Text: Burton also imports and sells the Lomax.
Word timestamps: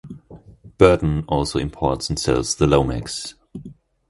Burton 0.79 1.23
also 1.27 1.59
imports 1.59 2.09
and 2.09 2.17
sells 2.17 2.55
the 2.55 2.65
Lomax. 2.65 3.35